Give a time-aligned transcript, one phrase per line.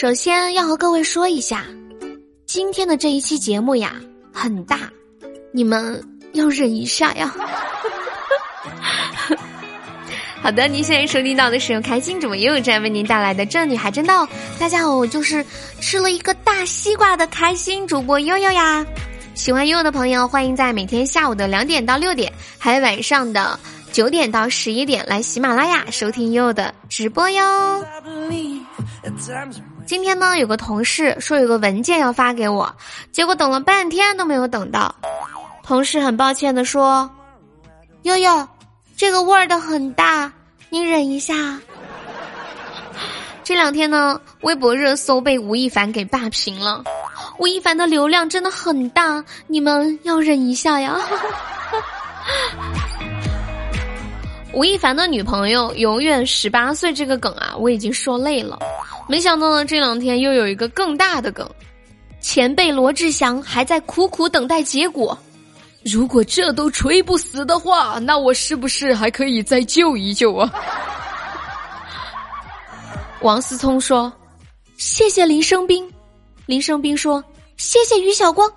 [0.00, 1.62] 首先要和各位说一下，
[2.46, 3.96] 今天的这一期节目呀
[4.32, 4.90] 很大，
[5.52, 6.02] 你们
[6.32, 7.30] 要忍一下呀。
[10.40, 14.24] 好的，您现在收听到的是由开心主播悠悠站为您带来的《这女孩真到》。
[14.58, 15.44] 大家好，我就是
[15.82, 18.86] 吃了一个大西瓜的开心主播悠悠呀。
[19.34, 23.60] 喜欢悠悠的朋友，欢迎在每天下午的两点到六点，还有晚上的
[23.92, 27.84] 九点到十一点来喜马拉雅收听悠悠的直播哟。
[29.86, 32.74] 今天呢，有个同事说有个文件要发给我，
[33.10, 34.94] 结果等了半天都没有等到。
[35.62, 37.10] 同事很抱歉的说
[38.02, 38.48] ：“悠悠。”
[38.96, 40.30] 这个 Word 很大，
[40.68, 41.58] 你忍一下。
[43.42, 46.84] 这两天呢，微博热搜被吴亦凡给霸屏了。
[47.38, 50.98] 吴亦凡的流量真的很大，你们要忍一下呀。
[54.52, 58.58] 吴亦凡的女朋友永远十八岁这个梗啊，我已经说累了。
[59.10, 61.50] 没想到呢，这两天又有一个更大的梗，
[62.20, 65.18] 前辈罗志祥还在苦苦等待结果。
[65.84, 70.48] 如果这都锤不死的话，那我是不是还可以再救一救啊？
[73.22, 74.12] 王思聪说
[74.78, 75.90] ：“谢谢林生斌。”
[76.46, 77.22] 林生斌说
[77.58, 78.48] ：“谢谢于晓光。”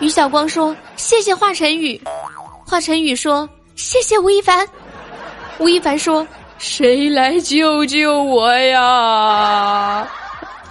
[0.00, 2.00] 于晓光说：“谢谢华晨宇。”
[2.66, 4.66] 华晨宇说：“谢谢吴亦凡。”
[5.60, 6.26] 吴亦凡说
[6.58, 10.06] ：“谁来救救我呀？”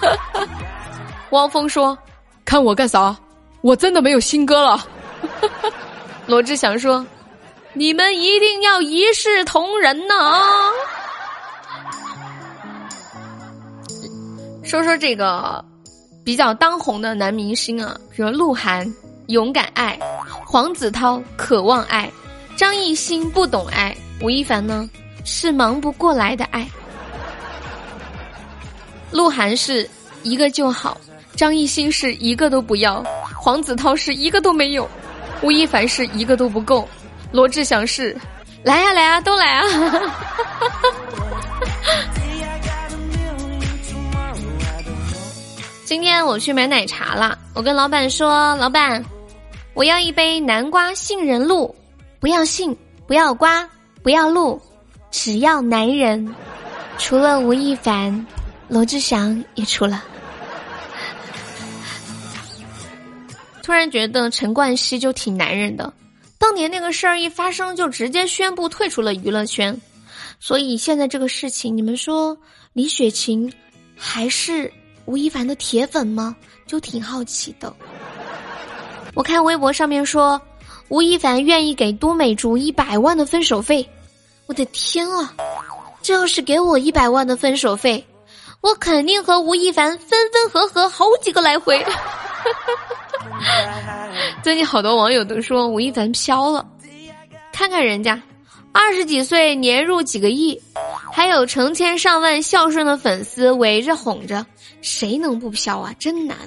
[1.32, 1.98] 汪峰说
[2.46, 3.16] ：“看我干啥？
[3.62, 4.86] 我真的没有新歌了。
[6.28, 7.06] ”罗志祥说
[7.74, 10.14] ：“你们一定要一视同仁呢。”
[14.64, 15.64] 说说这个
[16.24, 18.92] 比较当红的男明星啊，比如鹿晗
[19.28, 20.00] 勇敢爱，
[20.46, 22.12] 黄子韬渴望爱，
[22.56, 24.90] 张艺兴不懂爱，吴亦凡呢
[25.26, 26.66] 是忙不过来的爱。
[29.12, 29.90] 鹿晗是
[30.24, 30.98] 一个就好，
[31.36, 33.04] 张艺兴是一个都不要，
[33.38, 34.88] 黄子韬是一个都没有。
[35.42, 36.88] 吴亦凡是一个都不够，
[37.32, 38.16] 罗志祥是，
[38.64, 39.66] 来呀来呀都来啊！
[45.84, 49.04] 今天我去买奶茶了，我跟老板说：“老板，
[49.74, 51.76] 我要一杯南瓜杏仁露，
[52.20, 52.76] 不要杏，
[53.06, 53.70] 不要瓜，
[54.02, 54.60] 不要露，
[55.16, 56.36] 只要男人。
[56.98, 58.26] 除了吴亦凡，
[58.68, 60.04] 罗志祥也出了。”
[63.64, 65.92] 突然觉得陈冠希就挺男人的，
[66.38, 69.80] 当年那个事儿一发生就直接宣布退出了娱乐圈，
[70.40, 72.38] 所以现在这个事情，你们说
[72.74, 73.52] 李雪琴
[73.96, 74.72] 还是
[75.06, 76.36] 吴亦凡的铁粉吗？
[76.68, 77.74] 就挺好奇的。
[79.14, 80.40] 我看微博上面说
[80.90, 83.88] 吴亦凡愿意给都美竹一百万的分手费，
[84.48, 85.34] 我的天啊！
[86.02, 88.06] 这要是给我一百万的分手费，
[88.62, 91.84] 我肯定和吴亦凡分分合合好几个来回。
[94.44, 96.64] 最近好多网友都说吴亦凡飘了，
[97.52, 98.22] 看看人家，
[98.72, 100.62] 二十几岁年入几个亿，
[101.12, 104.46] 还有成千上万孝顺的粉丝围着哄着，
[104.82, 105.92] 谁能不飘啊？
[105.98, 106.38] 真难。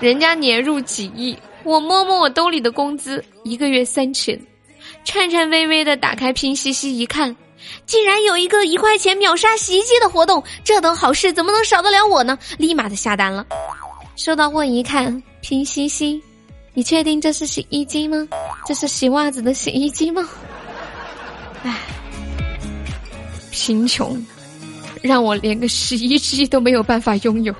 [0.00, 4.38] 人家年入几亿，我摸摸我兜里的工资，一个月三千，
[5.06, 7.34] 颤颤巍巍的打开拼夕夕一看，
[7.86, 12.36] 竟然有一个一块钱秒杀洗衣机的活动，这等好事怎么能少得了我呢？
[12.58, 13.46] 立马的下单了。
[14.16, 16.20] 收到货一看，拼夕夕，
[16.74, 18.26] 你确定这是洗衣机吗？
[18.66, 20.28] 这是洗袜子的洗衣机吗？
[21.62, 21.80] 唉，
[23.52, 24.20] 贫穷
[25.02, 27.54] 让我连个洗衣机都没有办法拥有。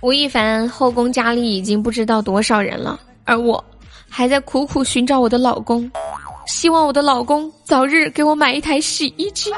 [0.00, 3.62] 吴亦凡后宫佳丽已经不知道多少人了，而我
[4.08, 5.90] 还在苦苦寻找我的老公，
[6.46, 9.50] 希望我的老公早日给我买一台洗衣机。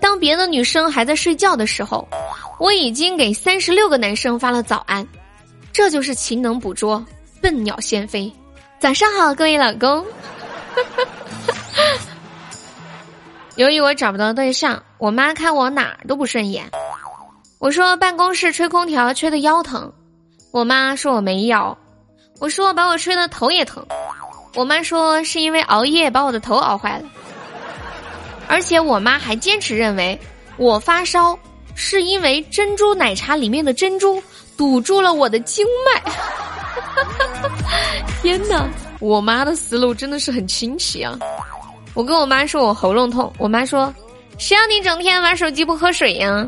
[0.00, 2.06] 当别的女生还在睡觉的时候，
[2.58, 5.06] 我已经给三十六个男生发了早安，
[5.72, 7.04] 这就是勤能捕捉，
[7.42, 8.32] 笨鸟先飞。
[8.78, 10.04] 早上好，各位老公。
[13.56, 16.70] 由于我找不到对象，我妈看我哪儿都不顺眼。
[17.58, 19.92] 我说办公室吹空调吹的腰疼，
[20.52, 21.76] 我妈说我没腰。
[22.38, 23.84] 我说把我吹的头也疼，
[24.54, 27.04] 我妈说是因为熬夜把我的头熬坏了。
[28.46, 30.18] 而且我妈还坚持认为
[30.56, 31.38] 我发烧
[31.74, 34.22] 是因为珍珠奶茶里面的珍珠
[34.56, 36.12] 堵住了我的经脉。
[38.22, 38.66] 天哪，
[39.00, 41.18] 我妈的思路真的是很清奇啊！
[41.94, 43.92] 我跟我妈说我喉咙痛，我妈说
[44.38, 46.46] 谁让你整天玩手机不喝水呀？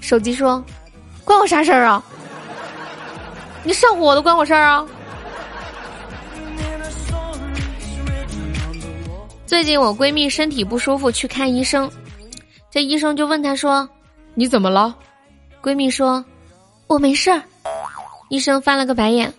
[0.00, 0.62] 手机说
[1.24, 2.02] 关我啥事儿啊？
[3.62, 4.86] 你上火都关我事儿啊？
[9.50, 11.90] 最近我闺蜜身体不舒服，去看医生。
[12.70, 13.90] 这医生就问她说
[14.36, 14.96] ：“你怎么了？”
[15.60, 16.24] 闺蜜说
[16.86, 17.42] ：“我没事儿。”
[18.30, 19.34] 医生翻了个白眼：“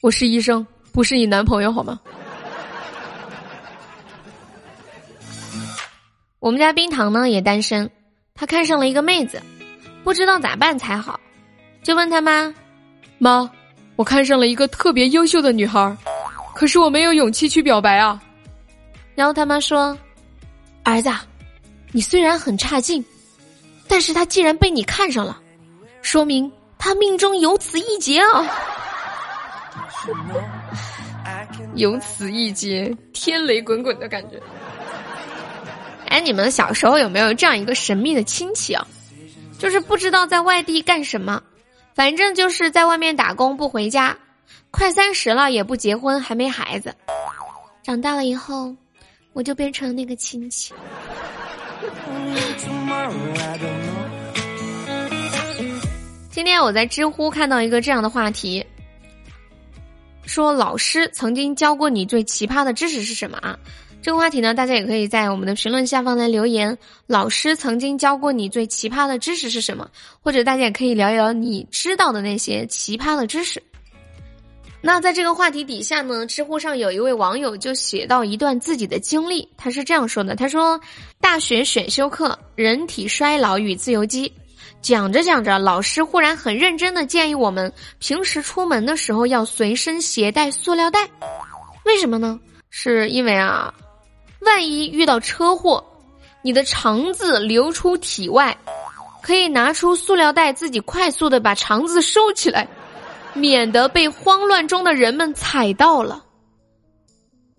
[0.00, 2.00] 我是医生，不是你男朋友好吗？”
[6.40, 7.90] 我们家冰糖呢也单身，
[8.34, 9.42] 他看上了一个妹子，
[10.02, 11.20] 不知道咋办才好，
[11.82, 12.50] 就问他妈
[13.20, 13.50] ：“妈，
[13.96, 15.94] 我看上了一个特别优秀的女孩，
[16.54, 18.18] 可是我没有勇气去表白啊。”
[19.14, 19.96] 然后他妈说
[20.82, 21.10] ：“儿子，
[21.92, 23.04] 你虽然很差劲，
[23.86, 25.40] 但是他既然被你看上了，
[26.02, 28.46] 说明他命中有此一劫啊！
[31.74, 34.40] 有此一劫，天雷滚滚的感觉。
[36.08, 38.86] 哎，你们小时候有没有这样一个神秘的亲戚啊？
[39.58, 41.42] 就是不知道在外地干什么，
[41.94, 44.16] 反正就是在外面打工不回家，
[44.70, 46.94] 快三十了也不结婚，还没孩子，
[47.82, 48.74] 长大了以后。”
[49.34, 50.72] 我就变成那个亲戚。
[56.30, 58.64] 今天我在知乎看到一个这样的话题，
[60.24, 63.58] 说老师曾经教过你最奇葩的知识是什么啊？
[64.00, 66.76] 这个话题呢，大家也可以在我们的评论下方来留言。
[67.06, 69.88] 老师曾经教过你最奇葩的知识是什么？
[70.20, 73.62] 或者大家也可以聊一聊你知道的那些奇葩的知识。
[74.86, 80.78] 那在这个话题底下呢，知乎上有一位网友就写到一段自己的经历，他是这样说的：他说，
[81.22, 84.28] 大学选修课《人体衰老与自由基》，
[84.82, 91.08] 讲着讲着，老师忽然很认真的建议我们平时出门的时候要随身携带塑料袋，
[91.86, 92.38] 为什么呢？
[92.68, 93.72] 是因为啊，
[94.40, 95.82] 万一遇到车祸，
[96.42, 98.54] 你的肠子流出体外，
[99.22, 102.68] 可以拿出塑料袋自己快速的把肠子收起来。
[103.34, 106.24] 免得被慌乱中的人们踩到了。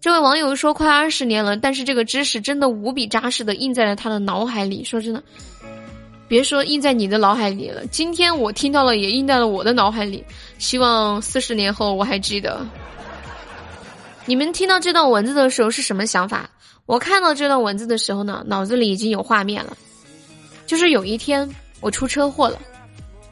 [0.02, 4.84] 这位网友说：“快二十年了，但是这个知识真的无比扎实的印在了他的脑海里。
[4.84, 5.24] 说真的，
[6.28, 10.24] 别说印在你的脑海里了，今天我听到了，也印在了我的脑海里。
[10.60, 12.64] 希望四十年后我还记得。
[14.28, 16.48] 你们听到这段文字的时候是什么想法？
[16.86, 19.76] 我看到这段文字的时候呢，脑子里已经有画面了，
[20.68, 21.50] 就是有一天
[21.82, 22.60] 我出车祸了，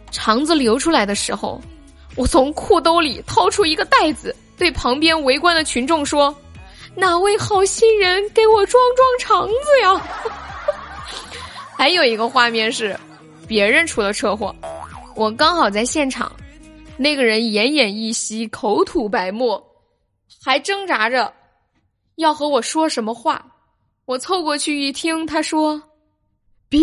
[0.10, 1.62] 肠子流出来的时候。”
[2.16, 6.36] 我从裤兜里掏出一个袋子，对旁边围观的群众说
[6.96, 10.02] ：“哪位好心人给我装装肠子呀？”
[11.76, 12.98] 还有一个画面是，
[13.48, 14.56] 别人出了车祸，
[15.16, 16.32] 我刚好在现场，
[16.98, 19.62] 那个人奄奄一息，口吐白沫，
[20.44, 21.34] 还挣扎着
[22.18, 23.44] 要和我说什么话。
[24.06, 25.82] 我凑过去一听，他说
[26.70, 26.80] ：“别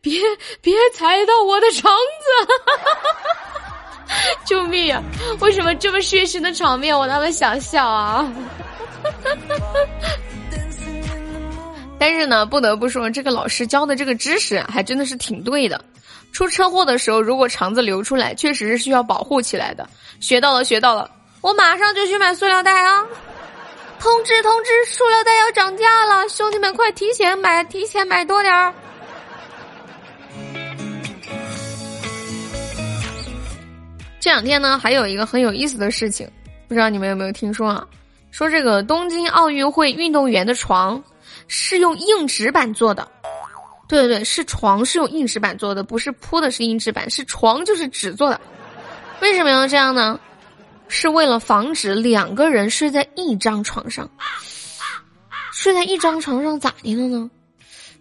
[0.00, 0.20] 别
[0.60, 2.52] 别踩到我的肠子！”
[4.44, 5.02] 救命啊！
[5.40, 8.30] 为什么这么血腥的场面我那么想笑啊？
[11.98, 15.80] 但是呢，不得不说，这个老师教的这个知识还真的是挺对的。
[16.32, 19.88] 出车祸的时候，如果肠子流出来，确实是需要保护起来的。
[20.18, 23.04] 学到了，学到了，我马上就去买塑料袋啊！
[24.00, 28.74] 通知通知，塑料袋要涨价了，兄弟们快提前买，提前买多点儿。
[34.22, 36.30] 这两天呢，还有一个很有意思的事情，
[36.68, 37.84] 不知道你们有没有听说啊？
[38.30, 41.02] 说这个东京奥运会运动员的床
[41.48, 43.10] 是用硬纸板做的。
[43.88, 48.40] 对对对，是床是用硬纸板做的，不是铺的是硬纸板，是床就是纸做的。
[49.20, 50.20] 为什么要这样呢？
[50.86, 54.08] 是为了防止两个人睡在一张床上。
[55.50, 57.28] 睡在一张床上咋的了呢？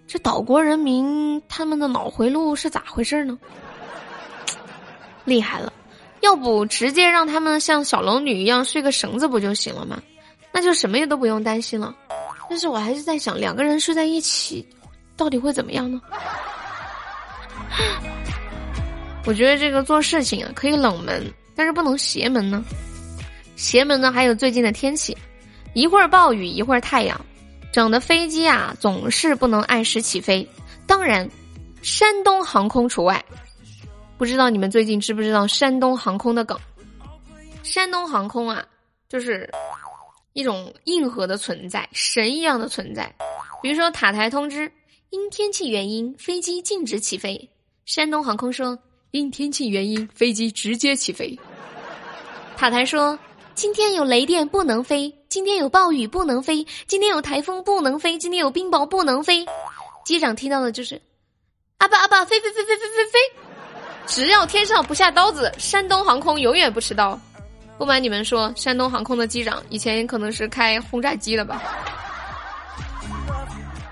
[0.08, 3.36] 这岛国人民他们的脑回路是咋回事呢？
[5.26, 5.74] 厉害了！
[6.32, 10.02] 要不直接让他们像小龙女一样睡个绳子不就行了吗？
[10.54, 11.94] 那就什么也都不用担心了。
[12.50, 14.66] 但是我还是在想，两个人睡在一起，
[15.18, 16.00] 到底会怎么样呢？
[19.28, 21.22] 我觉得这个做事情啊，可以冷门，
[21.54, 22.64] 但是不能邪门呢。
[23.58, 25.18] 邪门呢，还有最近的天气，
[25.74, 27.20] 一会儿暴雨，一会儿太阳，
[27.74, 30.48] 整的飞机啊总是不能按时起飞。
[30.88, 31.30] 当然，
[31.82, 33.22] 山东航空除外。
[34.22, 36.56] 不知道你们最近知不知道山东航空的梗？
[37.64, 38.64] 山东航空啊，
[39.10, 39.50] 就是
[40.34, 43.12] 一种硬核的存在，神一样的存在。
[43.64, 44.72] 比如说塔台通知，
[45.10, 47.50] 因天气原因，飞机禁止起飞。
[47.86, 48.78] 山东航空说，
[49.10, 51.36] 因天气原因，飞机直接起飞。
[52.56, 53.18] 塔台说，
[53.56, 59.44] 今天有雷电不能飞，今天有暴雨不能飞，今天有台风不能飞，今天有冰雹不能飞。
[60.06, 61.02] 机长听到的就是，
[61.80, 63.51] 阿爸阿爸，飞飞飞飞飞飞飞。
[64.08, 67.20] 只要天上不下刀子，山东航空永远不迟到。
[67.78, 71.62] 不瞒你们说，山东航空的机长以前可能是开轰炸机的吧。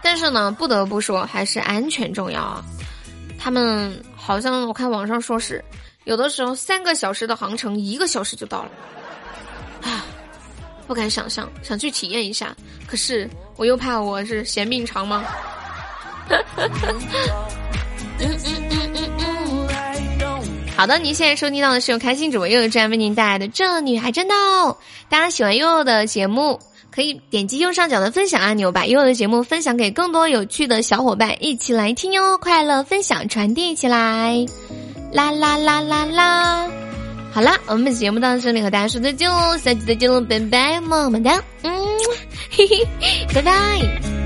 [0.01, 2.63] 但是呢，不得不说，还是安全重要啊。
[3.38, 5.63] 他们好像我看网上说是，
[6.04, 8.70] 有的时候三个小时的航程，一个小时就到了。
[9.82, 10.06] 啊，
[10.86, 15.24] 不敢想象，想去体验一下，可是我又怕我是嫌命长吗？
[16.30, 16.46] 嗯
[18.20, 19.09] 嗯嗯嗯
[20.80, 24.34] 好的，您现在收听到的是由开心主播悠悠这样为您带来的《这女孩真逗》。
[25.10, 26.58] 大家喜欢悠悠的节目，
[26.90, 32.38] 可以点击右上角的分享按钮，把悠悠的节目分享给更多有趣的小伙伴一起来听哟！
[32.38, 34.46] 快乐分享传递起来，
[35.12, 36.66] 啦啦啦啦啦！
[37.34, 41.74] 好啦，我们本节目到这里和大家说再见喽，下期再见喽，拜拜，么么哒，嗯，
[42.52, 42.88] 嘿嘿，
[43.34, 44.19] 拜拜。